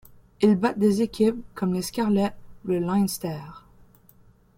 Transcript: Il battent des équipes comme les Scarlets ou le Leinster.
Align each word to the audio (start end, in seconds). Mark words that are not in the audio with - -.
Il 0.41 0.55
battent 0.55 0.79
des 0.79 1.03
équipes 1.03 1.43
comme 1.53 1.75
les 1.75 1.83
Scarlets 1.83 2.33
ou 2.65 2.69
le 2.69 2.79
Leinster. 2.79 3.39